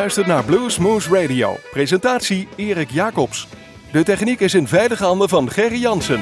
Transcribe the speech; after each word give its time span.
U 0.00 0.02
luistert 0.02 0.26
naar 0.26 0.44
Bluesmoose 0.44 1.20
Radio. 1.20 1.56
Presentatie 1.70 2.48
Erik 2.56 2.90
Jacobs. 2.90 3.48
De 3.92 4.02
techniek 4.02 4.40
is 4.40 4.54
in 4.54 4.66
veilige 4.66 5.04
handen 5.04 5.28
van 5.28 5.50
Gerry 5.50 5.80
Jansen. 5.80 6.20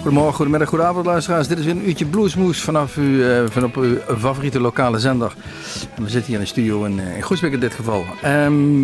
Goedemorgen, 0.00 0.34
goedemiddag, 0.34 0.68
goedenavond 0.68 1.06
luisteraars. 1.06 1.48
Dit 1.48 1.58
is 1.58 1.64
weer 1.64 1.74
een 1.74 1.88
uurtje 1.88 2.06
Bluesmoes 2.06 2.60
vanaf 2.60 2.96
uw, 2.96 3.04
uh, 3.04 3.42
vanaf 3.50 3.76
uw 3.76 3.98
favoriete 4.18 4.60
lokale 4.60 4.98
zender. 4.98 5.34
En 5.96 6.02
we 6.02 6.10
zitten 6.10 6.26
hier 6.26 6.38
in 6.38 6.44
de 6.44 6.50
studio 6.50 6.84
in, 6.84 6.98
uh, 6.98 7.16
in 7.16 7.22
Groesbeek 7.22 7.52
in 7.52 7.60
dit 7.60 7.74
geval. 7.74 8.04
Um, 8.24 8.82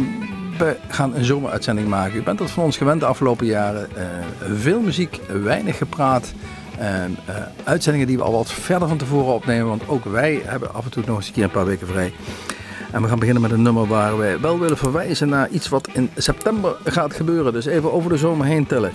we 0.59 0.77
gaan 0.89 1.15
een 1.15 1.25
zomeruitzending 1.25 1.89
maken. 1.89 2.17
U 2.17 2.23
bent 2.23 2.39
dat 2.39 2.51
van 2.51 2.65
ons 2.65 2.77
gewend 2.77 3.01
de 3.01 3.07
afgelopen 3.07 3.47
jaren. 3.47 3.89
Uh, 3.97 4.03
veel 4.59 4.81
muziek, 4.81 5.21
weinig 5.43 5.79
gepraat. 5.79 6.33
Uitzendingen 7.65 8.07
die 8.07 8.17
we 8.17 8.23
al 8.23 8.33
wat 8.33 8.53
verder 8.53 8.89
van 8.89 8.97
tevoren 8.97 9.35
opnemen. 9.35 9.69
Want 9.69 9.89
ook 9.89 10.05
wij 10.05 10.43
hebben 10.45 10.75
af 10.75 10.85
en 10.85 10.91
toe 10.91 11.03
nog 11.07 11.17
eens 11.17 11.27
een 11.27 11.33
keer 11.33 11.45
een 11.45 11.51
paar 11.51 11.67
weken 11.67 11.87
vrij. 11.87 12.13
En 12.95 13.03
we 13.03 13.09
gaan 13.09 13.19
beginnen 13.19 13.43
met 13.43 13.51
een 13.51 13.63
nummer 13.63 13.87
waar 13.87 14.17
wij 14.17 14.41
wel 14.41 14.59
willen 14.59 14.77
verwijzen 14.77 15.29
naar 15.29 15.49
iets 15.49 15.69
wat 15.69 15.89
in 15.93 16.11
september 16.17 16.77
gaat 16.85 17.15
gebeuren. 17.15 17.53
Dus 17.53 17.67
even 17.67 17.93
over 17.93 18.11
de 18.11 18.17
zomer 18.17 18.47
heen 18.47 18.67
tellen. 18.67 18.93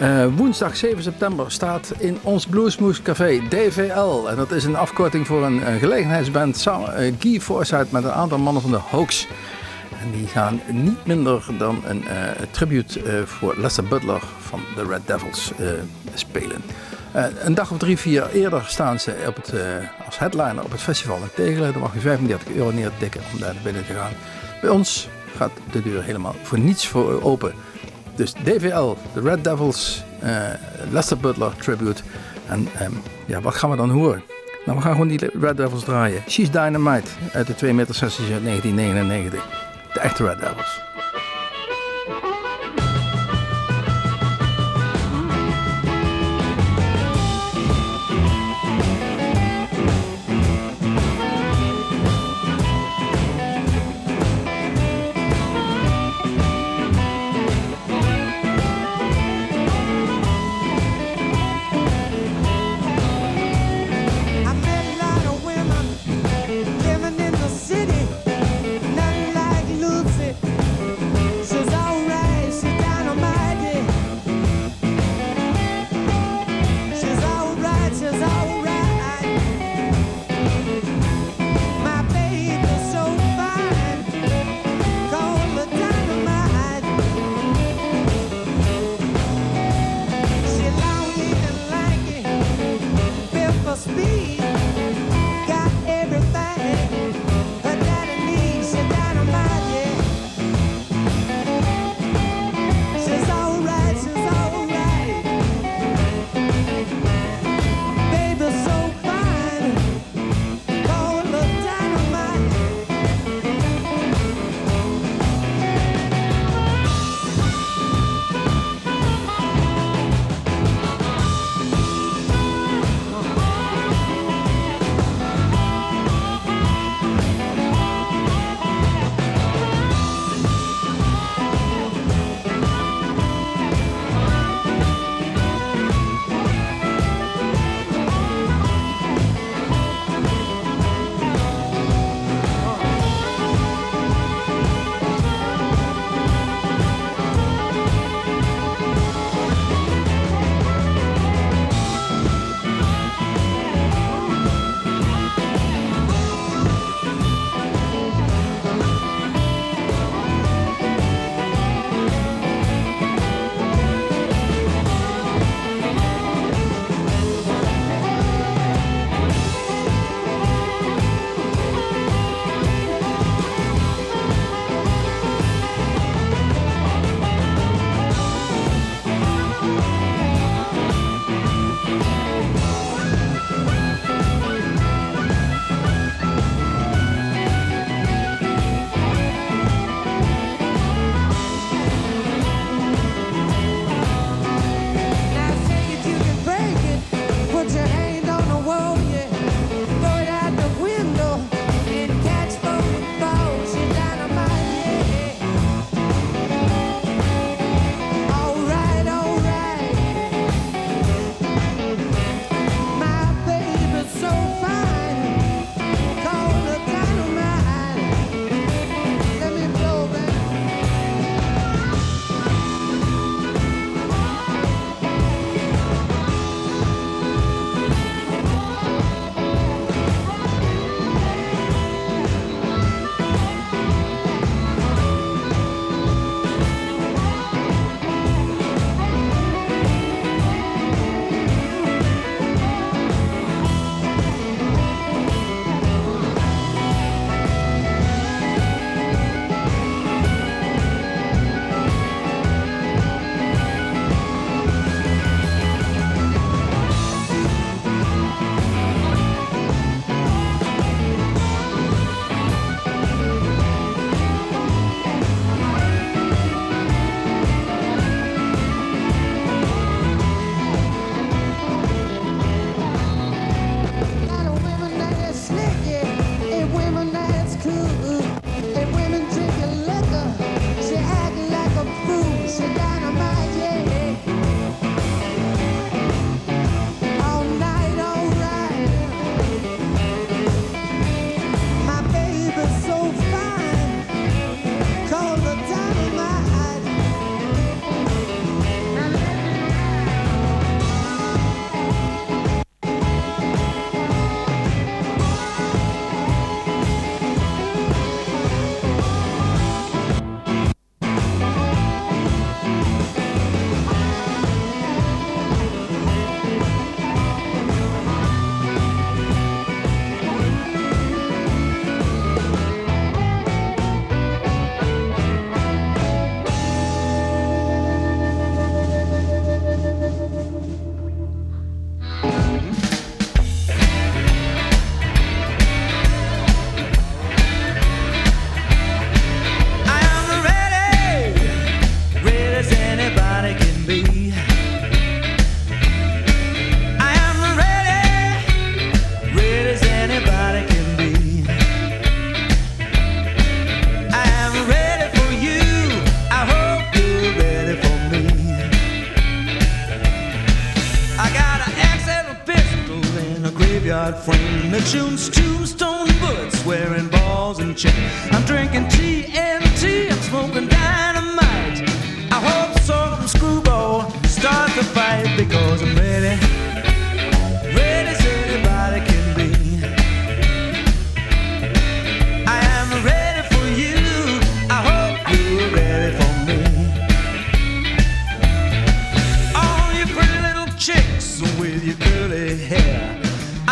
Uh, 0.00 0.26
woensdag 0.36 0.76
7 0.76 1.02
september 1.02 1.52
staat 1.52 1.92
in 1.98 2.18
ons 2.22 2.46
Bluesmoose 2.46 3.02
Café 3.02 3.40
DVL. 3.48 4.28
En 4.28 4.36
dat 4.36 4.50
is 4.50 4.64
een 4.64 4.76
afkorting 4.76 5.26
voor 5.26 5.44
een, 5.44 5.70
een 5.70 5.78
gelegenheidsband. 5.78 6.56
Samen, 6.56 7.02
uh, 7.02 7.12
Guy 7.18 7.40
Forsyth 7.40 7.90
met 7.90 8.04
een 8.04 8.12
aantal 8.12 8.38
mannen 8.38 8.62
van 8.62 8.70
de 8.70 8.80
Hoax. 8.90 9.26
En 10.02 10.10
die 10.10 10.26
gaan 10.26 10.60
niet 10.72 11.06
minder 11.06 11.46
dan 11.58 11.82
een 11.86 12.02
uh, 12.02 12.10
tribute 12.50 13.22
voor 13.26 13.54
Lester 13.58 13.84
Butler 13.84 14.22
van 14.38 14.60
de 14.76 14.84
Red 14.84 15.06
Devils 15.06 15.52
spelen. 16.14 16.62
Een 17.44 17.54
dag 17.54 17.70
of 17.70 17.78
drie, 17.78 17.98
vier 17.98 18.30
eerder 18.30 18.64
staan 18.66 18.98
ze 19.00 19.14
op 19.26 19.36
het, 19.36 19.52
als 20.06 20.18
headliner 20.18 20.64
op 20.64 20.70
het 20.70 20.80
festival 20.80 21.16
in 21.16 21.28
Tegelen. 21.34 21.72
Dan 21.72 21.82
mag 21.82 21.94
je 21.94 22.00
35 22.00 22.54
euro 22.54 22.70
neertikken 22.70 23.20
om 23.32 23.40
daar 23.40 23.54
binnen 23.62 23.86
te 23.86 23.92
gaan. 23.92 24.12
Bij 24.60 24.70
ons 24.70 25.08
gaat 25.36 25.50
de 25.70 25.82
deur 25.82 26.02
helemaal 26.02 26.34
voor 26.42 26.58
niets 26.58 26.86
voor 26.86 27.22
open. 27.22 27.52
Dus 28.14 28.32
DVL, 28.32 28.96
de 29.14 29.20
Red 29.20 29.44
Devils, 29.44 30.02
uh, 30.24 30.38
Lester 30.90 31.18
Butler 31.18 31.56
tribute. 31.56 32.02
En 32.48 32.68
um, 32.82 33.02
ja, 33.26 33.40
wat 33.40 33.54
gaan 33.54 33.70
we 33.70 33.76
dan 33.76 33.90
horen? 33.90 34.22
Nou, 34.64 34.78
we 34.78 34.84
gaan 34.84 34.92
gewoon 34.92 35.08
die 35.08 35.30
Red 35.40 35.56
Devils 35.56 35.84
draaien. 35.84 36.22
She's 36.28 36.50
Dynamite 36.50 37.10
uit 37.32 37.46
de 37.46 37.54
2 37.54 37.72
meter 37.72 37.94
sessie 37.94 38.32
uit 38.32 38.44
1999. 38.44 39.46
De 39.92 40.00
echte 40.00 40.24
Red 40.24 40.40
Devils. 40.40 40.87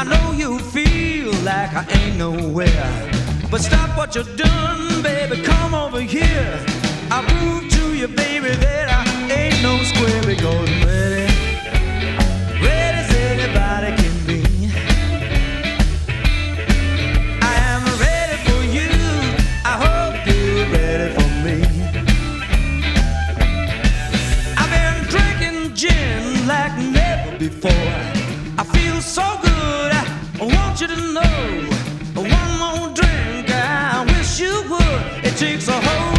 Know 0.07 0.33
you 0.33 0.59
feel 0.59 1.33
like 1.43 1.73
I 1.75 1.85
ain't 1.99 2.17
nowhere. 2.17 3.11
But 3.51 3.61
stop 3.61 3.97
what 3.97 4.15
you're 4.15 4.25
doing, 4.25 5.03
baby. 5.03 5.43
Come 5.43 5.75
over 5.75 6.01
here. 6.01 6.65
I'll 7.11 7.25
prove 7.25 7.69
to 7.71 7.97
you, 7.97 8.09
baby, 8.09 8.51
that 8.51 8.89
I 8.89 9.33
ain't 9.33 9.63
no 9.63 9.83
square 9.83 10.23
because 10.23 10.69
know. 31.17 32.23
One 32.37 32.53
more 32.63 32.89
drink, 32.95 33.51
I 33.51 34.05
wish 34.13 34.41
you 34.41 34.55
would. 34.71 35.25
It 35.25 35.37
takes 35.37 35.69
a 35.69 35.73
whole 35.73 36.16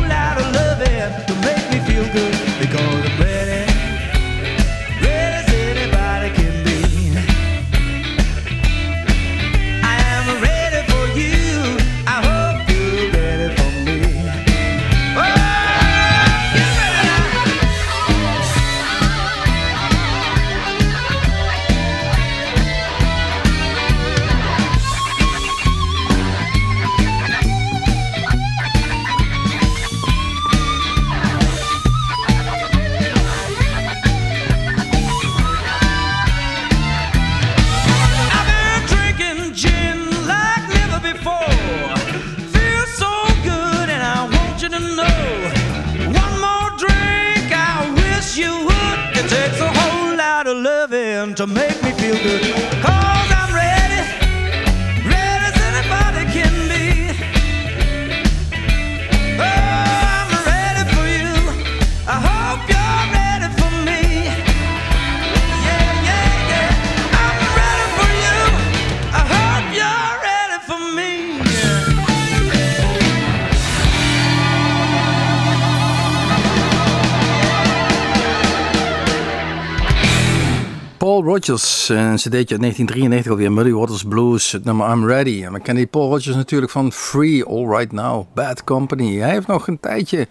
Paul 81.08 81.24
Rogers, 81.24 81.90
een 81.90 82.16
cd'tje 82.16 82.36
uit 82.36 82.62
1993 82.62 83.32
alweer, 83.32 83.52
Muddy 83.52 83.72
Waters 83.72 84.04
Blues, 84.04 84.52
het 84.52 84.64
nummer 84.64 84.92
I'm 84.92 85.06
Ready. 85.06 85.44
En 85.44 85.54
we 85.54 85.60
kennen 85.60 85.84
die 85.84 85.88
Paul 85.88 86.10
Rogers 86.10 86.36
natuurlijk 86.36 86.72
van 86.72 86.92
Free, 86.92 87.46
All 87.46 87.68
Right 87.68 87.92
Now, 87.92 88.26
Bad 88.34 88.64
Company. 88.64 89.18
Hij 89.18 89.32
heeft 89.32 89.48
nog 89.48 89.68
een 89.68 89.80
tijdje, 89.80 90.28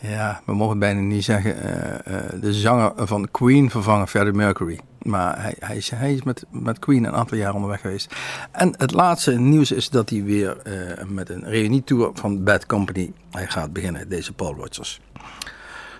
ja, 0.00 0.40
we 0.46 0.54
mogen 0.54 0.70
het 0.70 0.78
bijna 0.78 1.00
niet 1.00 1.24
zeggen, 1.24 1.62
eh, 1.62 2.16
eh, 2.16 2.40
de 2.40 2.54
zanger 2.54 2.92
van 2.96 3.28
Queen 3.30 3.70
vervangen, 3.70 4.08
Freddie 4.08 4.32
Mercury. 4.32 4.80
Maar 5.02 5.42
hij, 5.42 5.54
hij 5.58 5.76
is, 5.76 5.90
hij 5.90 6.14
is 6.14 6.22
met, 6.22 6.44
met 6.50 6.78
Queen 6.78 7.04
een 7.04 7.14
aantal 7.14 7.38
jaar 7.38 7.54
onderweg 7.54 7.80
geweest. 7.80 8.14
En 8.52 8.74
het 8.78 8.92
laatste 8.92 9.38
nieuws 9.38 9.72
is 9.72 9.90
dat 9.90 10.10
hij 10.10 10.22
weer 10.22 10.56
eh, 10.62 11.04
met 11.06 11.30
een 11.30 11.44
reunietour 11.44 12.10
van 12.14 12.44
Bad 12.44 12.66
Company 12.66 13.12
hij 13.30 13.46
gaat 13.46 13.72
beginnen, 13.72 14.08
deze 14.08 14.32
Paul 14.32 14.54
Rogers. 14.54 15.00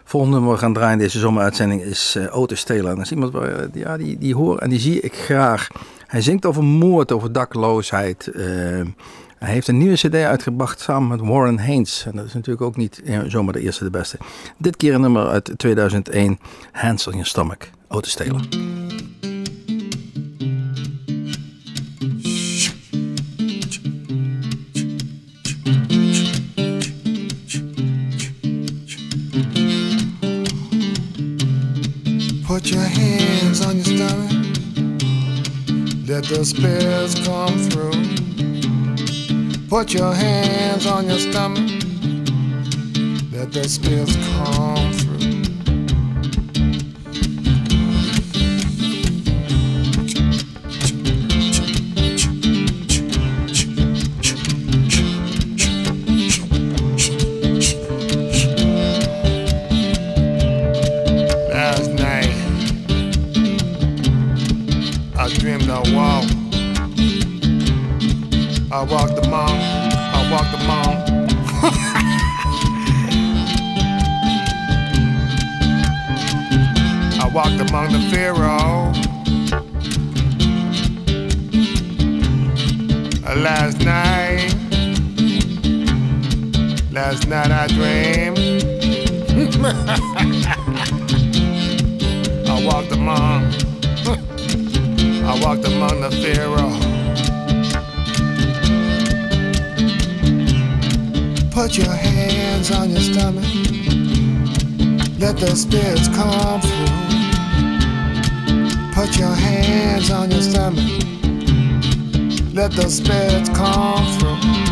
Volgende 0.08 0.36
nummer 0.36 0.54
we 0.54 0.60
gaan 0.60 0.72
draaien 0.72 0.92
in 0.92 0.98
deze 0.98 1.18
zomeruitzending 1.18 1.82
is 1.82 2.14
uh, 2.18 2.36
Otis 2.36 2.64
Taylor. 2.64 2.94
Dat 2.94 3.04
is 3.04 3.10
iemand 3.10 3.34
eh, 3.34 3.50
ja, 3.72 3.96
die, 3.96 4.18
die 4.18 4.34
hoor 4.34 4.58
en 4.58 4.70
die 4.70 4.78
zie 4.78 5.00
ik 5.00 5.14
graag. 5.14 5.68
Hij 6.06 6.20
zingt 6.20 6.46
over 6.46 6.64
moord, 6.64 7.12
over 7.12 7.32
dakloosheid. 7.32 8.30
Uh, 8.34 8.44
hij 9.38 9.52
heeft 9.52 9.68
een 9.68 9.78
nieuwe 9.78 9.94
cd 9.94 10.14
uitgebracht 10.14 10.80
samen 10.80 11.08
met 11.08 11.20
Warren 11.20 11.58
Haynes. 11.58 12.04
En 12.06 12.16
dat 12.16 12.24
is 12.24 12.34
natuurlijk 12.34 12.66
ook 12.66 12.76
niet 12.76 13.02
zomaar 13.26 13.52
de 13.52 13.60
eerste 13.60 13.84
de 13.84 13.90
beste. 13.90 14.18
Dit 14.58 14.76
keer 14.76 14.94
een 14.94 15.00
nummer 15.00 15.26
uit 15.26 15.52
2001, 15.56 16.38
Hands 16.72 17.06
on 17.06 17.12
Your 17.12 17.28
Stomach, 17.28 17.58
Otis 17.88 18.14
Taylor. 18.14 18.40
Let 36.16 36.24
the 36.24 36.44
spirits 36.46 37.14
come 37.26 37.58
through. 37.68 37.92
Put 39.68 39.92
your 39.92 40.14
hands 40.14 40.86
on 40.86 41.08
your 41.10 41.18
stomach. 41.18 41.68
Let 43.32 43.52
the 43.52 43.68
spirits 43.68 44.16
come 44.16 44.92
through. 44.94 45.15
I 68.76 68.82
walked 68.82 69.16
among, 69.26 69.48
I 69.48 70.28
walked 70.30 70.52
among. 70.60 70.96
I 77.22 77.26
walked 77.32 77.58
among 77.58 77.92
the 77.92 78.00
Pharaoh. 78.10 78.92
Uh, 83.26 83.34
Last 83.40 83.80
night, 83.80 84.52
last 86.92 87.26
night 87.28 87.50
I 87.50 87.66
dreamed. 87.68 88.38
I 92.46 92.48
walked 92.66 92.92
among, 92.92 93.54
I 95.24 95.40
walked 95.42 95.64
among 95.64 96.02
the 96.02 96.10
Pharaoh. 96.10 96.85
Put 101.56 101.78
your 101.78 101.90
hands 101.90 102.70
on 102.70 102.90
your 102.90 103.00
stomach. 103.00 103.42
Let 105.18 105.38
the 105.38 105.56
spirits 105.56 106.06
come 106.08 106.60
through. 106.60 106.86
Put 108.92 109.16
your 109.16 109.34
hands 109.34 110.10
on 110.10 110.30
your 110.30 110.42
stomach. 110.42 110.84
Let 112.52 112.72
the 112.72 112.90
spirits 112.90 113.48
come 113.48 114.04
through. 114.18 114.65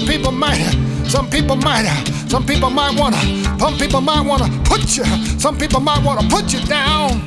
Some 0.00 0.08
people 0.08 0.32
might, 0.32 1.08
some 1.08 1.28
people 1.28 1.56
might, 1.56 1.84
some 2.28 2.46
people 2.46 2.70
might 2.70 2.98
wanna, 2.98 3.18
some 3.58 3.76
people 3.76 4.00
might 4.00 4.22
wanna 4.22 4.48
put 4.64 4.96
you, 4.96 5.04
some 5.38 5.58
people 5.58 5.78
might 5.78 6.02
wanna 6.02 6.26
put 6.30 6.52
you 6.54 6.60
down. 6.60 7.20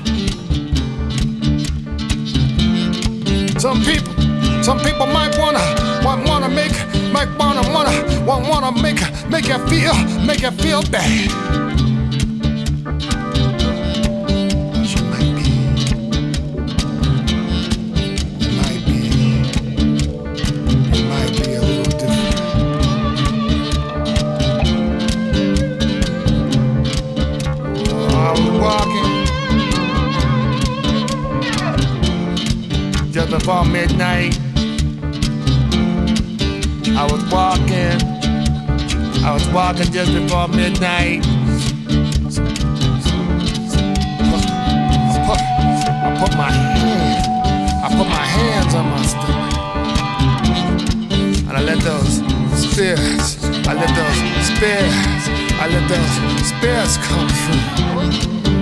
Some 3.59 3.83
people, 3.83 4.11
some 4.63 4.79
people 4.79 5.05
might 5.05 5.37
wanna, 5.37 5.59
might 6.03 6.27
wanna 6.27 6.49
make, 6.49 6.73
might 7.11 7.29
wanna, 7.37 7.61
wanna, 7.71 8.25
wanna, 8.25 8.49
wanna 8.49 8.81
make, 8.81 8.99
make 9.29 9.47
you 9.47 9.59
feel, 9.67 9.93
make 10.25 10.41
you 10.41 10.51
feel 10.51 10.81
bad. 10.89 11.82
Midnight. 33.93 34.33
I 36.97 37.03
was 37.11 37.23
walking, 37.31 38.01
I 39.23 39.31
was 39.33 39.47
walking 39.49 39.91
just 39.91 40.11
before 40.13 40.47
midnight. 40.47 41.23
I 46.05 46.17
put 46.19 46.35
my 46.35 46.51
hand, 46.51 47.27
I 47.83 47.87
put 47.89 48.07
my 48.07 48.25
hands 48.25 48.73
on 48.73 48.85
my 48.89 49.03
stomach, 49.05 49.53
and 51.47 51.51
I 51.51 51.61
let 51.61 51.79
those 51.83 52.21
spears, 52.57 53.37
I 53.67 53.73
let 53.73 53.93
those 53.93 54.17
spears, 54.47 55.27
I 55.61 55.67
let 55.67 55.87
those 55.87 56.13
spears 56.47 56.97
come 56.97 57.29
through. 57.29 58.52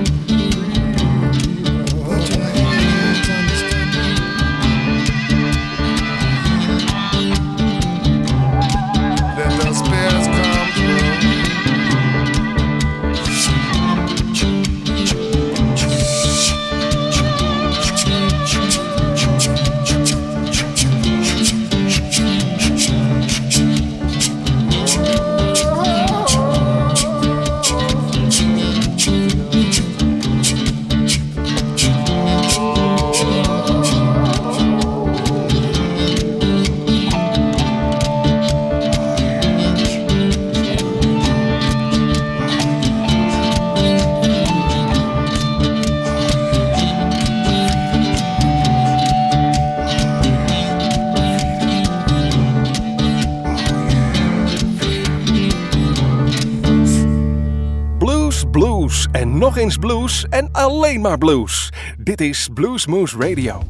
Nog 59.52 59.64
eens 59.64 59.78
blues 59.78 60.26
en 60.30 60.50
alleen 60.52 61.02
maar 61.02 61.18
blues. 61.18 61.70
Dit 61.98 62.22
is 62.22 62.50
Blues 62.54 62.86
Moose 62.86 63.18
Radio. 63.18 63.62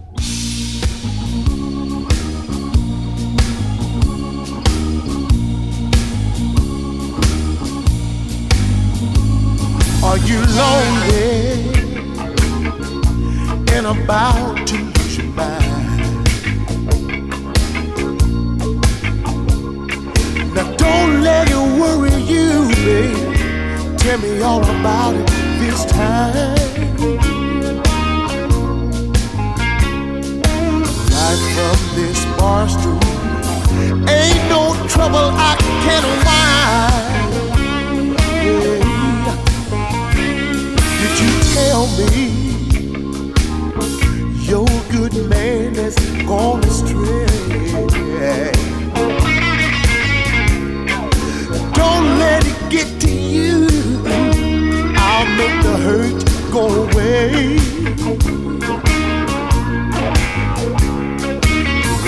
Are 10.04 10.20
you 10.26 10.41
man 45.14 45.76
has 45.76 45.96
gone 46.26 46.64
astray? 46.64 47.26
Don't 51.74 52.20
let 52.20 52.46
it 52.46 52.70
get 52.70 53.02
to 53.02 53.12
you 53.12 53.68
I'll 54.96 55.28
make 55.38 55.64
the 55.64 55.78
hurt 55.86 56.52
go 56.52 56.68
away. 56.86 57.58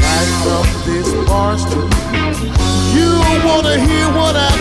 Right 0.03 0.31
from 0.43 0.65
this 0.86 1.10
you 2.95 3.10
wanna 3.45 3.77
hear 3.79 4.07
what 4.17 4.36
I 4.36 4.52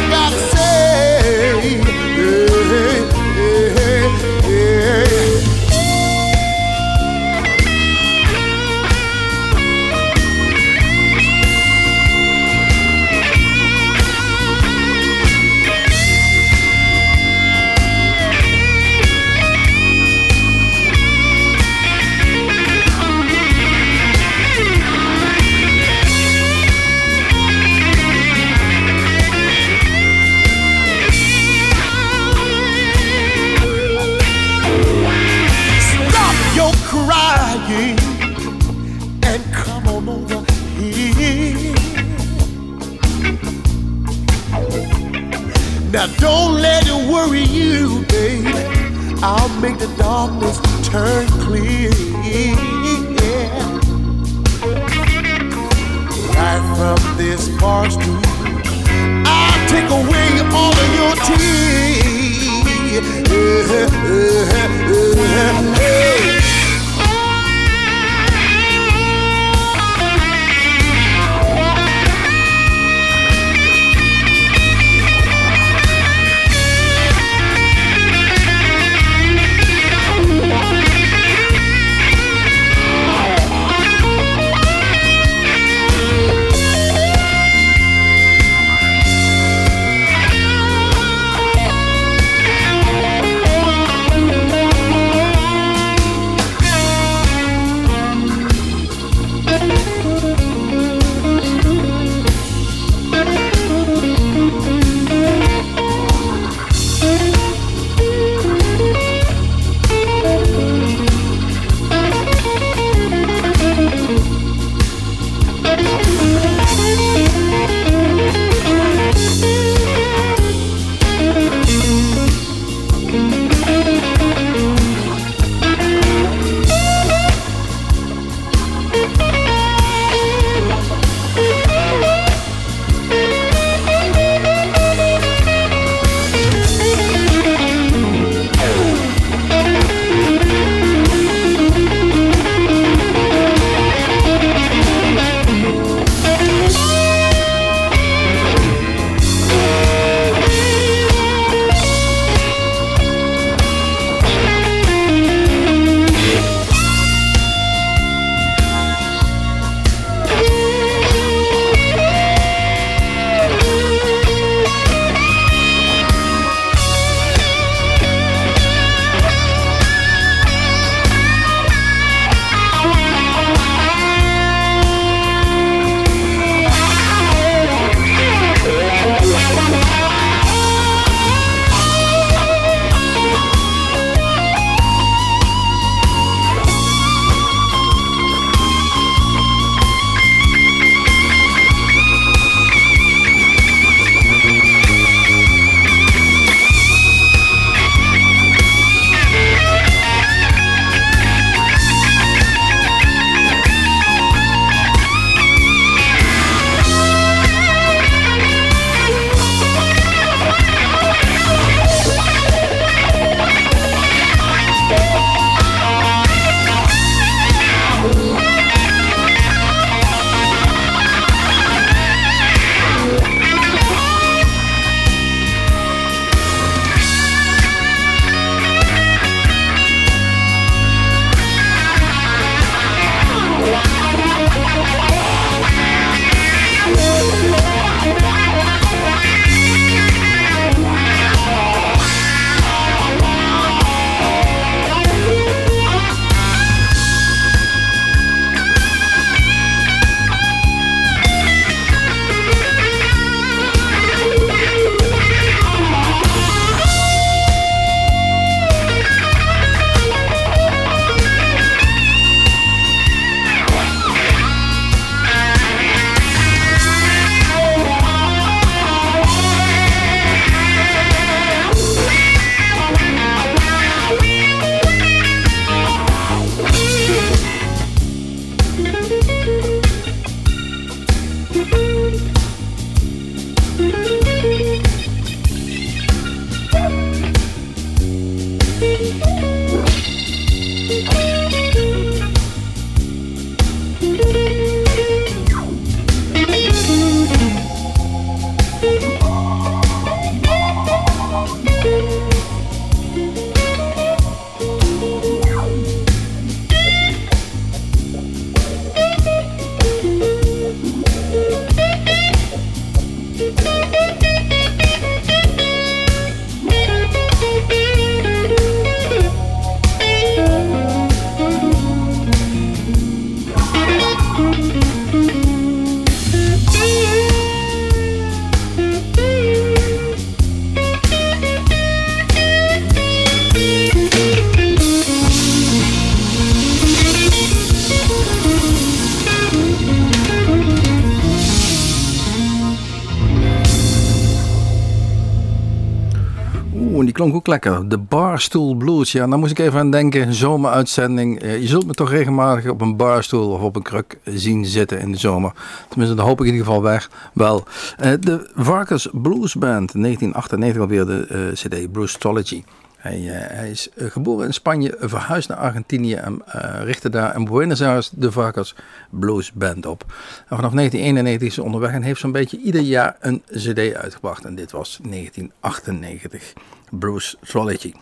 klonk 347.31 347.47
lekker. 347.47 347.89
De 347.89 347.99
Barstool 347.99 348.75
Blues. 348.75 349.13
Ja, 349.13 349.27
daar 349.27 349.39
moest 349.39 349.51
ik 349.51 349.59
even 349.59 349.79
aan 349.79 349.91
denken. 349.91 350.35
Zomeruitzending. 350.35 351.41
Eh, 351.41 351.61
je 351.61 351.67
zult 351.67 351.87
me 351.87 351.95
toch 351.95 352.11
regelmatig 352.11 352.71
op 352.71 352.81
een 352.81 352.97
barstoel 352.97 353.51
of 353.51 353.61
op 353.61 353.77
een 353.77 353.83
kruk 353.83 354.19
zien 354.25 354.65
zitten 354.65 355.01
in 355.01 355.13
de 355.13 355.19
zomer. 355.19 355.53
Tenminste, 355.89 356.17
dat 356.17 356.27
hoop 356.27 356.41
ik 356.41 356.47
in 356.47 356.53
ieder 356.53 356.67
geval 356.67 356.83
weg. 356.83 357.11
Wel. 357.35 357.65
Eh, 357.97 358.13
de 358.21 358.51
Varkers 358.55 359.09
Blues 359.13 359.55
Band. 359.55 359.93
1998 359.93 360.83
alweer 360.83 361.07
de 361.07 361.27
uh, 361.31 361.53
CD 361.53 361.93
Bluesology. 361.93 362.65
Hij, 362.97 363.21
hij, 363.29 363.71
is 363.71 363.89
geboren 363.97 364.47
in 364.47 364.55
Spanje, 364.55 364.97
verhuisd 364.99 365.49
naar 365.49 365.59
Argentinië 365.59 366.15
en 366.15 366.43
richtte 366.85 367.11
daar 367.11 367.37
in 367.37 367.45
Buenos 367.45 367.83
Aires 367.83 368.11
de 368.15 368.33
Varkers 368.33 368.75
Blues 369.11 369.53
Band 369.53 369.87
op. 369.87 370.05
En 370.49 370.57
vanaf 370.57 370.73
1991 370.73 371.49
is 371.49 371.57
hij 371.57 371.65
onderweg 371.65 371.93
en 371.93 372.03
heeft 372.03 372.21
zo'n 372.21 372.33
beetje 372.33 372.59
ieder 372.59 372.81
jaar 372.81 373.17
een 373.21 373.43
CD 373.51 373.95
uitgebracht. 373.95 374.45
En 374.45 374.55
dit 374.55 374.71
was 374.71 374.99
1998. 375.03 376.53
Bruce 376.93 377.37
Trilogy. 377.41 377.95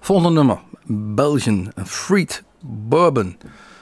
Volgende 0.00 0.30
nummer. 0.30 0.60
Belgian 0.86 1.72
Fried 1.84 2.42
Bourbon. 2.60 3.36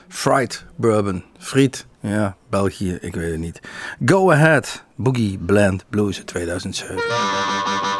Fried 0.09 0.64
Bourbon. 0.77 1.25
Fried. 1.38 1.87
Ja, 2.01 2.37
België, 2.49 2.99
ik 3.01 3.14
weet 3.14 3.31
het 3.31 3.40
niet. 3.40 3.61
Go 4.05 4.33
Ahead. 4.33 4.85
Boogie 4.96 5.38
Blend 5.38 5.85
Blues 5.88 6.23
2007. 6.25 8.00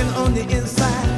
on 0.06 0.34
the 0.34 0.42
inside. 0.42 1.17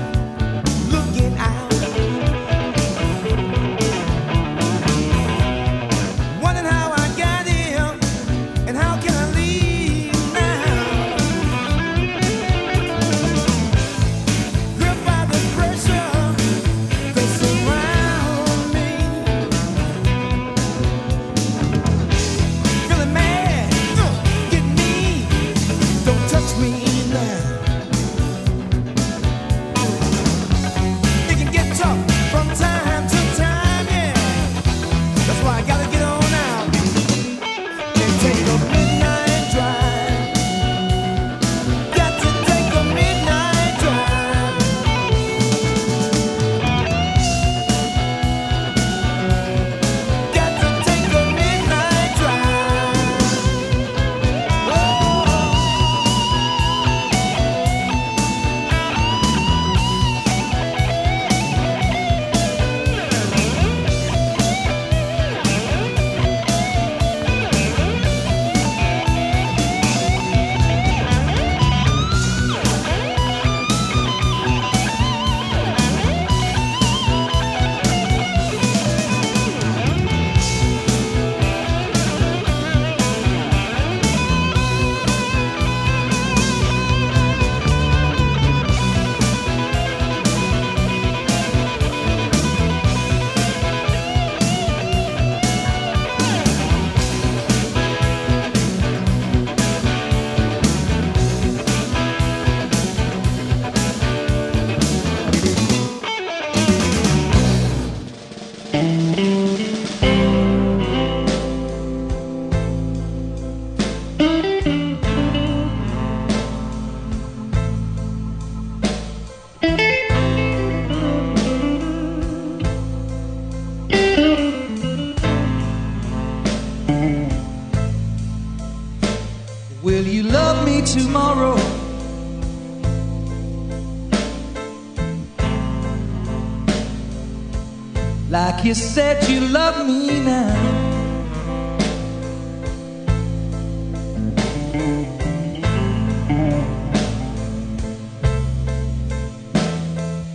you 138.71 138.75
said 138.75 139.29
you 139.29 139.41
love 139.49 139.85
me 139.85 140.21
now. 140.21 140.55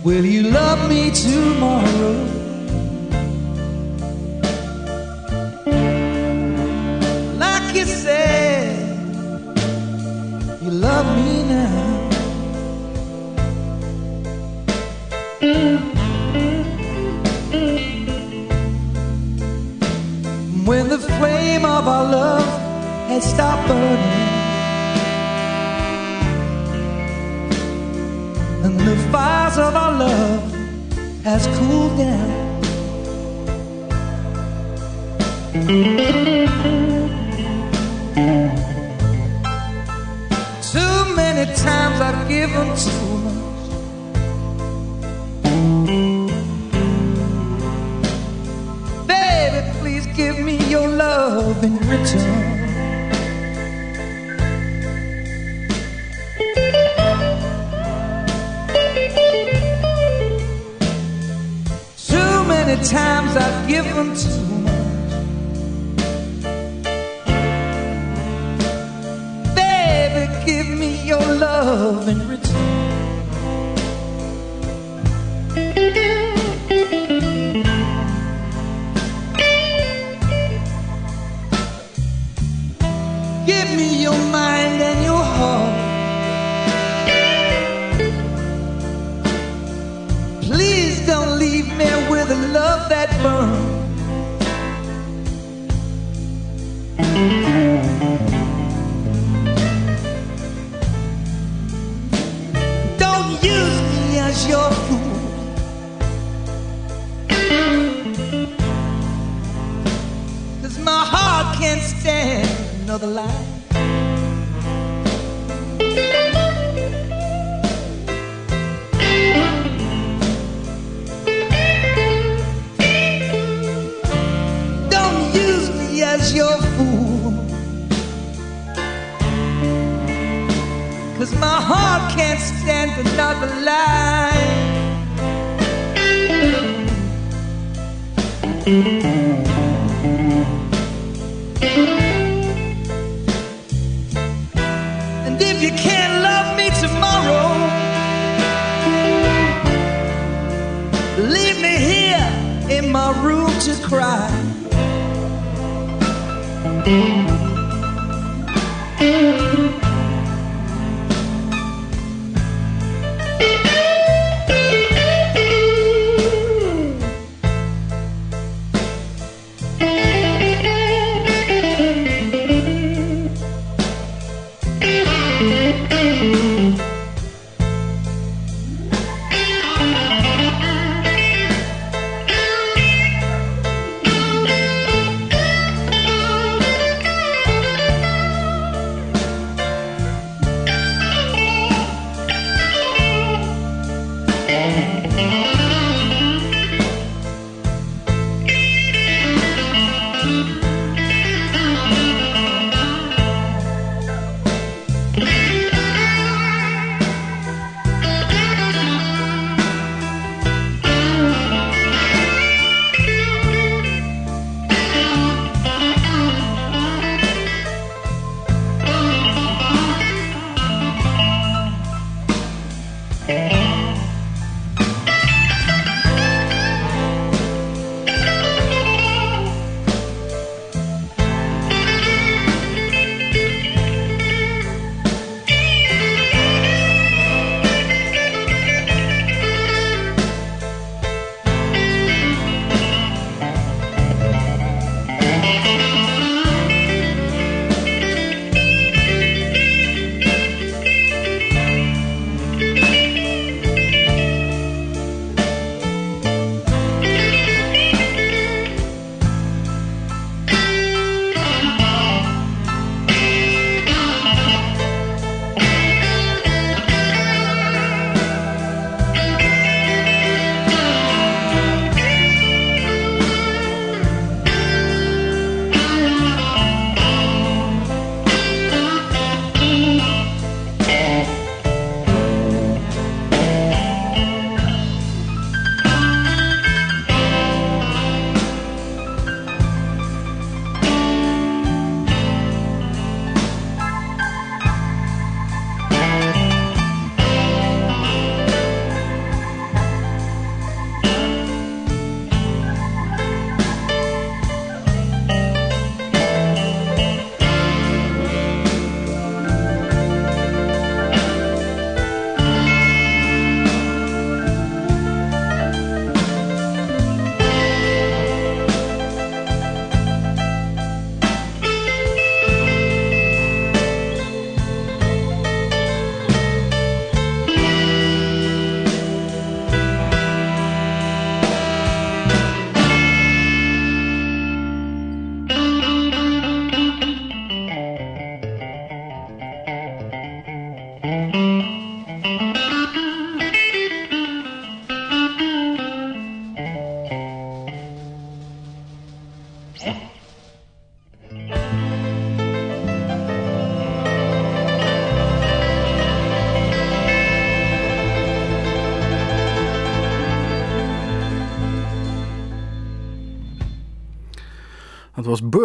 Will 0.04 0.26
you 0.26 0.50
love 0.50 0.86
me 0.86 1.10
tomorrow? 1.12 2.25
love 71.76 72.08
in 72.08 72.26
return. 72.26 72.65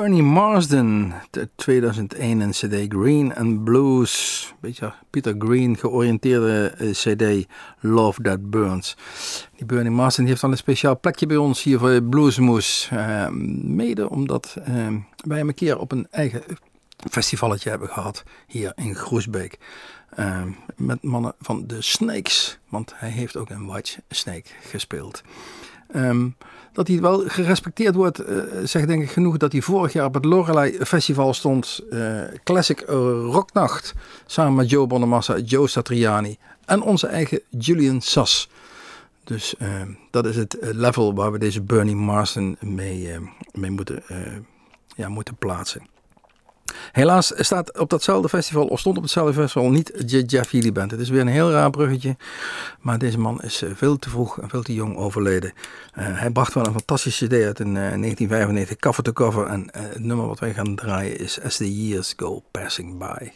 Bernie 0.02 0.24
Marsden, 0.24 1.14
2001 1.56 2.40
een 2.40 2.52
CD 2.52 2.94
Green 2.94 3.36
and 3.36 3.64
Blues. 3.64 4.54
Beetje 4.60 4.94
Peter 5.10 5.36
Green 5.38 5.78
georiënteerde 5.78 6.74
eh, 6.78 6.92
CD 6.92 7.48
Love 7.80 8.22
That 8.22 8.50
Burns. 8.50 8.98
Die 9.56 9.66
Bernie 9.66 9.92
Marsden 9.92 10.26
heeft 10.26 10.44
al 10.44 10.52
een 10.52 10.58
speciaal 10.58 11.00
plekje 11.00 11.26
bij 11.26 11.38
ons 11.38 11.64
hier 11.64 11.80
voor 11.80 12.04
Bluesmoes. 12.04 12.90
Uh, 12.94 13.28
mede 13.64 14.10
omdat 14.10 14.56
uh, 14.60 14.66
wij 15.26 15.38
hem 15.38 15.48
een 15.48 15.54
keer 15.54 15.80
op 15.80 15.92
een 15.92 16.08
eigen 16.12 16.44
festivalletje 17.10 17.70
hebben 17.70 17.90
gehad 17.90 18.24
hier 18.48 18.72
in 18.76 18.96
Groesbeek. 18.96 19.58
Uh, 20.20 20.44
met 20.76 21.04
mannen 21.04 21.34
van 21.40 21.68
de 21.68 21.82
Snakes, 21.82 22.60
want 22.70 22.94
hij 22.96 23.10
heeft 23.10 23.38
ook 23.38 23.50
een 23.50 23.66
White 23.66 24.04
Snake 24.10 24.50
gespeeld. 24.62 25.22
Dat 26.74 26.88
hij 26.88 27.02
wel 27.02 27.24
gerespecteerd 27.28 27.96
wordt, 27.96 28.30
uh, 28.30 28.44
zegt 28.64 28.88
denk 28.88 29.04
ik 29.04 29.12
genoeg 29.12 29.38
dat 29.38 29.52
hij 29.52 29.62
vorig 29.62 29.94
jaar 29.94 30.06
op 30.06 30.14
het 30.14 30.26
Lorelei 30.26 30.78
Festival 30.86 31.34
stond. 31.34 31.82
Uh, 31.90 32.22
Classic 32.44 32.84
Rocknacht. 32.88 33.94
Samen 34.26 34.56
met 34.56 34.70
Joe 34.70 34.88
Bonamassa, 34.88 35.38
Joe 35.38 35.68
Satriani 35.68 36.38
en 36.66 36.82
onze 36.82 37.08
eigen 37.08 37.42
Julian 37.50 38.02
Sass. 38.02 38.50
Dus 39.24 39.56
uh, 39.60 39.82
dat 40.10 40.26
is 40.26 40.36
het 40.36 40.58
level 40.60 41.14
waar 41.14 41.32
we 41.32 41.40
deze 41.40 41.62
Bernie 41.62 41.96
Marsden 41.96 42.58
mee, 42.60 43.20
mee 43.54 43.72
moeten, 43.72 44.04
ja, 44.96 45.10
moeten 45.10 45.36
plaatsen. 45.36 45.91
Helaas 46.92 47.34
staat 47.36 47.78
op 47.78 47.90
datzelfde 47.90 48.30
festival, 48.30 48.68
of 48.68 48.80
stond 48.80 48.98
op 48.98 49.04
hetzelfde 49.04 49.34
festival, 49.34 49.70
niet 49.70 49.92
Jeff 50.28 50.52
Healy 50.52 50.72
Band. 50.72 50.92
Het 50.92 51.00
is 51.00 51.10
weer 51.10 51.22
een 51.22 51.28
heel 51.28 51.52
raar 51.52 51.70
bruggetje, 51.70 52.16
maar 52.80 52.98
deze 52.98 53.20
man 53.20 53.42
is 53.42 53.62
eh, 53.62 53.70
veel 53.74 53.98
te 53.98 54.10
vroeg 54.10 54.42
en 54.42 54.50
veel 54.50 54.62
te 54.62 54.74
jong 54.74 54.98
overleden. 54.98 55.54
Uh, 56.00 56.20
hij 56.20 56.30
bracht 56.30 56.54
wel 56.54 56.66
een 56.66 56.74
fantastische 56.74 57.26
CD 57.26 57.34
uit 57.34 57.60
in 57.60 57.68
uh, 57.68 57.74
1995, 57.74 58.78
cover 58.78 59.04
to 59.04 59.12
cover. 59.12 59.48
En 59.48 59.68
het 59.72 60.04
nummer 60.04 60.28
wat 60.28 60.40
wij 60.40 60.54
gaan 60.54 60.76
draaien 60.76 61.20
is 61.20 61.42
As 61.42 61.58
the 61.58 61.88
Years 61.88 62.14
Go 62.18 62.44
Passing 62.52 62.98
By, 62.98 63.32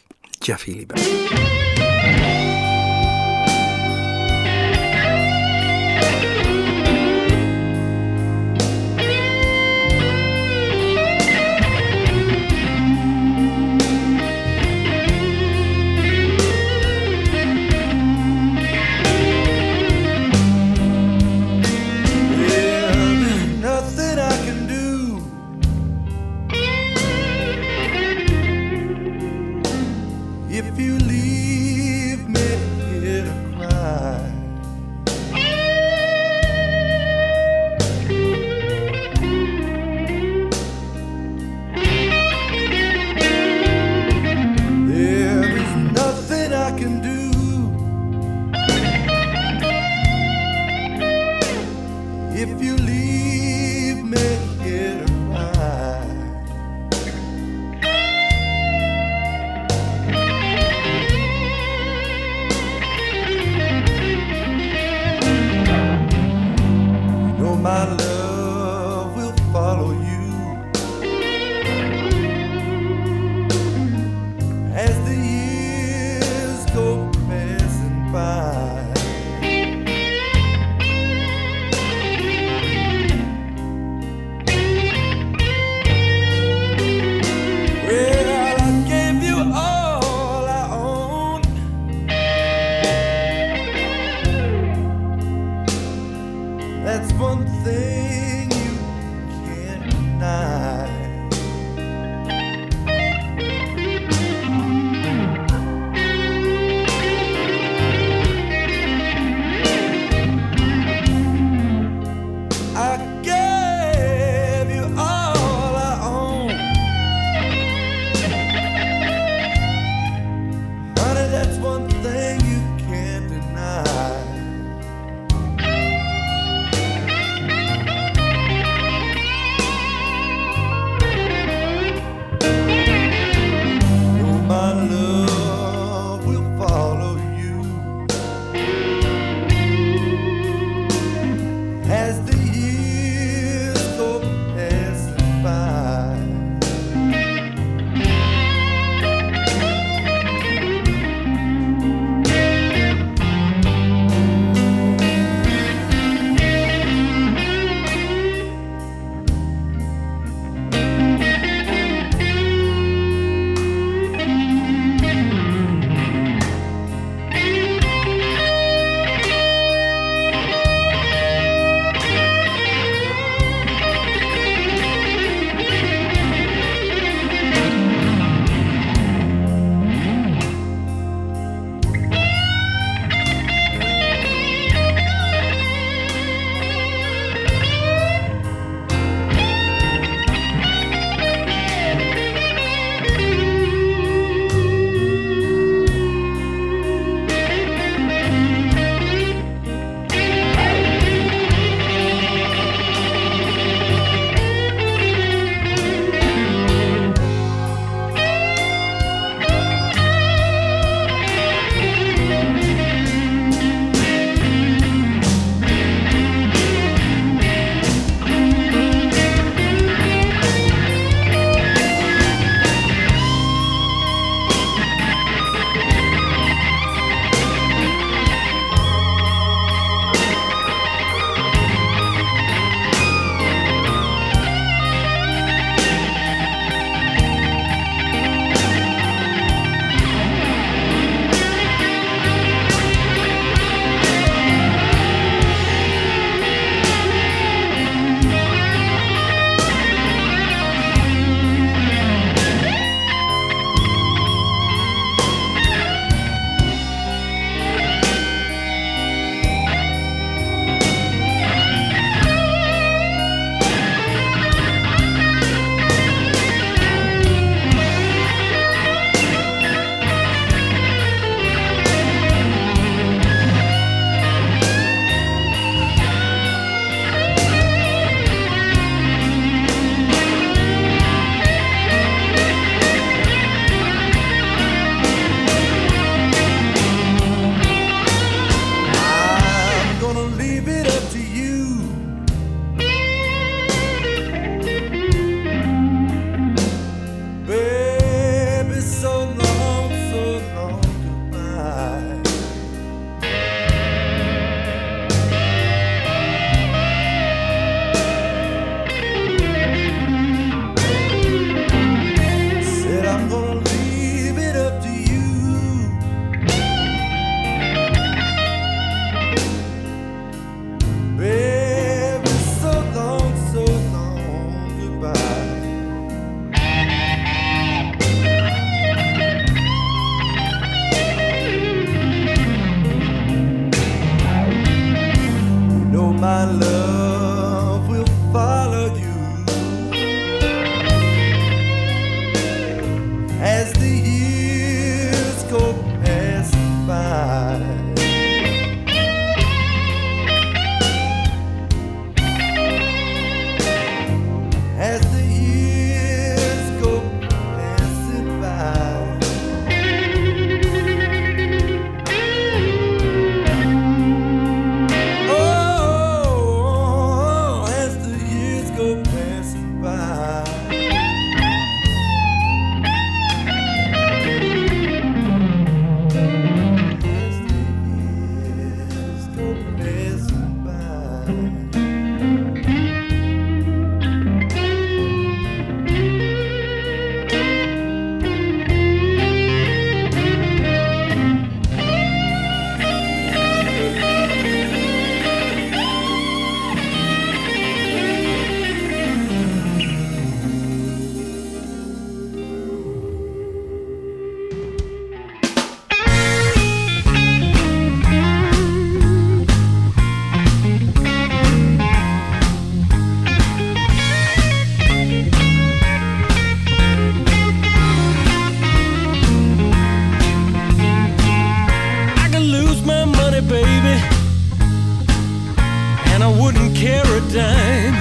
wouldn't 426.46 426.76
care 426.76 427.02
a 427.02 427.20
dime. 427.34 427.96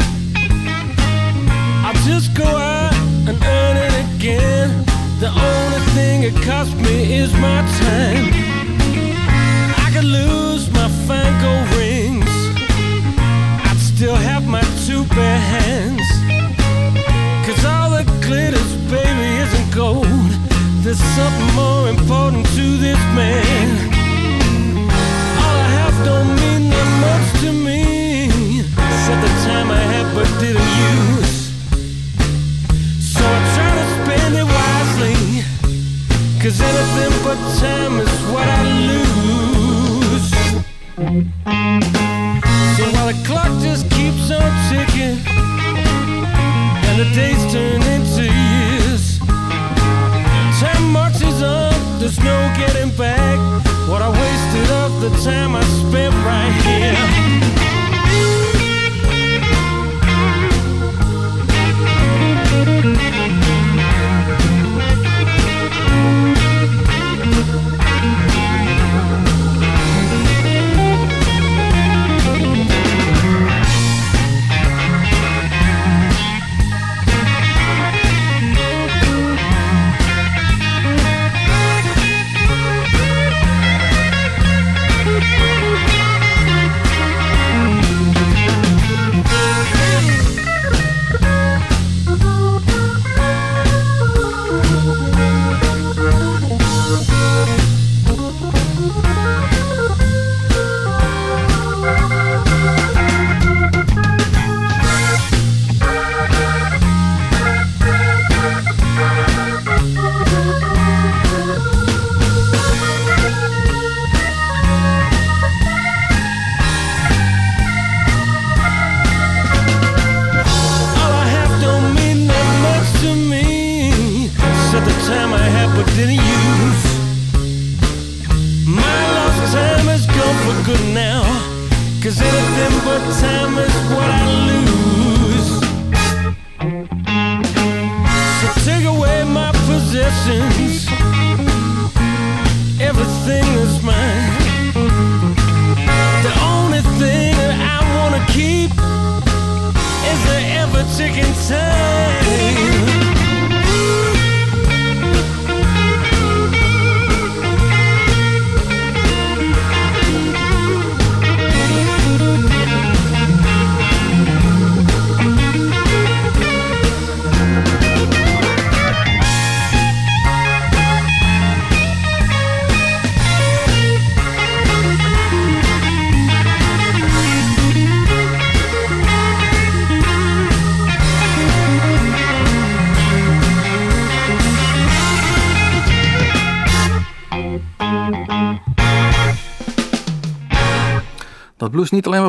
I'll 1.84 2.00
just 2.06 2.36
go 2.36 2.46
out 2.46 2.94
and 3.28 3.38
earn 3.44 3.76
it 3.88 3.94
again. 4.06 4.70
The 5.20 5.32
only 5.50 5.82
thing 5.96 6.22
it 6.30 6.36
costs 6.46 6.76
me 6.76 7.16
is 7.16 7.34
my 7.34 7.62
time. 7.82 8.26
I 9.86 9.90
could 9.94 10.10
lose 10.20 10.72
my 10.72 10.88
fine 11.08 11.36
rings. 11.76 12.34
I'd 13.68 13.80
still 13.80 14.16
have 14.30 14.46
my 14.48 14.62
two 14.86 15.04
bare 15.16 15.44
hands. 15.56 16.08
Cause 17.48 17.66
all 17.66 17.90
the 17.98 18.04
glitters, 18.28 18.72
baby, 18.94 19.28
isn't 19.44 19.70
gold. 19.74 20.32
There's 20.84 21.04
something 21.18 21.52
more 21.56 21.90
important 21.90 22.46
to 22.58 22.78
this 22.78 23.02
man. 23.20 23.68
All 25.44 25.58
I 25.66 25.70
have 25.80 25.96
don't 26.06 26.32
mean 26.42 26.70
that 26.70 26.90
much 27.06 27.42
to 27.42 27.52
me 27.52 27.85
back. 52.98 53.38
What 53.90 54.02
I 54.02 54.10
wasted 54.10 54.72
of 54.72 55.02
the 55.02 55.10
time 55.24 55.56
I 55.56 55.64
spent 55.64 56.14
right 56.26 56.52
here. 56.64 57.55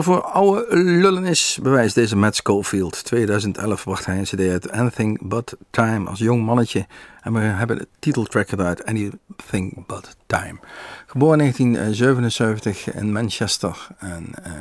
Voor 0.02 0.22
oude 0.22 0.66
lullen 0.76 1.24
is, 1.24 1.58
bewijst 1.62 1.94
deze 1.94 2.16
Matt 2.16 2.36
Schofield. 2.36 3.04
2011 3.04 3.84
bracht 3.84 4.06
hij 4.06 4.18
een 4.18 4.24
cd 4.24 4.40
uit 4.40 4.70
Anything 4.70 5.28
But 5.28 5.56
Time 5.70 6.08
als 6.08 6.18
jong 6.18 6.44
mannetje. 6.44 6.86
En 7.20 7.32
we 7.32 7.38
hebben 7.38 7.78
de 7.78 7.88
titeltrack 7.98 8.50
eruit, 8.50 8.84
Anything 8.84 9.86
But 9.86 10.16
Time. 10.26 10.58
Geboren 11.06 11.40
in 11.40 11.72
1977 11.72 12.94
in 12.94 13.12
Manchester. 13.12 13.86
En 13.98 14.26
eh, 14.42 14.52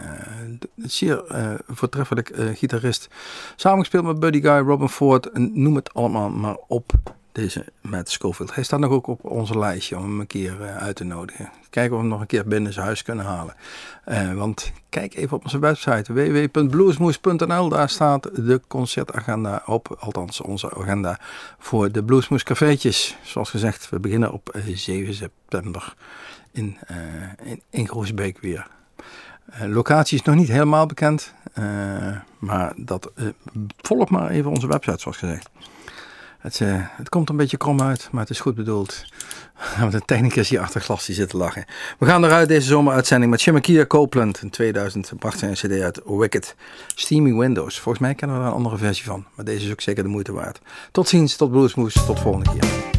zeer 0.76 1.26
eh, 1.26 1.54
voortreffelijk 1.68 2.30
eh, 2.30 2.46
gitarist. 2.54 3.08
Samengespeeld 3.56 4.06
met 4.06 4.20
Buddy 4.20 4.42
Guy, 4.42 4.58
Robin 4.58 4.90
Ford, 4.90 5.30
noem 5.54 5.76
het 5.76 5.94
allemaal 5.94 6.30
maar 6.30 6.58
op. 6.68 6.92
Deze 7.36 7.66
Matt 7.82 8.10
Schofield. 8.10 8.56
Hij 8.56 8.64
staat 8.64 8.80
nog 8.80 8.92
ook 8.92 9.08
op 9.08 9.24
onze 9.26 9.58
lijstje 9.60 9.98
om 9.98 10.04
hem 10.04 10.20
een 10.20 10.28
keer 10.28 10.62
eh, 10.62 10.78
uit 10.78 10.96
te 10.96 11.04
nodigen. 11.04 11.50
Kijken 11.70 11.92
of 11.92 11.98
we 11.98 12.02
hem 12.02 12.08
nog 12.08 12.22
een 12.22 12.28
keer 12.28 12.48
binnen 12.48 12.74
zijn 12.74 12.86
huis 12.86 13.02
kunnen 13.04 13.26
halen. 13.26 13.56
Eh, 14.06 14.34
want 14.34 14.72
kijk 14.90 15.16
even 15.16 15.38
op 15.38 15.44
onze 15.44 15.60
website 15.60 16.14
www.bluesmoes.nl. 16.14 17.70
Daar 17.70 17.90
staat 17.90 18.30
de 18.46 18.62
concertagenda 18.68 19.64
op. 19.66 19.96
Althans, 20.00 20.42
onze 20.42 20.76
agenda 20.76 21.20
voor 21.60 21.92
de 21.92 22.04
Bluesmoes 22.04 22.44
cafeetjes. 22.44 23.18
Zoals 23.24 23.50
gezegd, 23.50 23.90
we 23.90 24.00
beginnen 24.00 24.32
op 24.32 24.50
eh, 24.50 24.76
7 24.76 25.14
september 25.14 25.94
in, 26.52 26.78
eh, 26.88 26.96
in, 27.70 27.88
Groesbeek 27.88 28.40
weer. 28.40 28.68
Eh, 29.46 29.68
locatie 29.68 30.18
is 30.18 30.24
nog 30.24 30.36
niet 30.36 30.48
helemaal 30.48 30.86
bekend. 30.86 31.34
eh, 31.54 31.64
maar 32.40 32.74
dat, 32.76 33.12
eh, 33.16 33.26
volg 33.78 34.10
maar 34.10 34.30
even 34.30 34.52
onze 34.52 34.68
website, 34.68 35.00
zoals 35.00 35.18
gezegd. 35.18 35.50
Het, 36.46 36.62
eh, 36.62 36.76
het 36.78 37.10
komt 37.10 37.30
een 37.30 37.38
beetje 37.38 37.58
krom 37.58 37.82
uit, 37.82 38.08
maar 38.12 38.22
het 38.22 38.30
is 38.30 38.40
goed 38.40 38.56
bedoeld. 38.56 39.06
Want 39.80 39.92
de 39.92 40.02
technicus 40.06 40.50
hier 40.50 40.60
achter 40.60 40.82
glas 40.82 41.06
die 41.06 41.16
zit 41.16 41.30
te 41.30 41.38
lachen. 41.38 41.66
We 42.00 42.06
gaan 42.06 42.24
eruit 42.26 42.48
deze 42.48 42.68
zomeruitzending 42.68 43.32
met 43.32 43.42
Shemakia 43.42 43.86
Copeland. 43.86 44.42
In 44.42 44.50
2000 44.50 45.12
bracht 45.20 45.46
cd 45.52 45.82
uit 45.82 46.02
Wicked. 46.06 46.56
Steamy 46.96 47.34
Windows. 47.34 47.80
Volgens 47.80 48.04
mij 48.04 48.16
kennen 48.16 48.38
we 48.38 48.44
daar 48.44 48.52
een 48.52 48.58
andere 48.58 48.78
versie 48.78 49.06
van. 49.06 49.26
Maar 49.36 49.46
deze 49.46 49.66
is 49.66 49.72
ook 49.72 49.82
zeker 49.82 50.04
de 50.04 50.10
moeite 50.10 50.32
waard. 50.32 50.60
Tot 50.92 51.08
ziens, 51.08 51.36
tot 51.36 51.52
Bluesmoes, 51.52 52.06
tot 52.06 52.20
volgende 52.20 52.50
keer. 52.52 52.95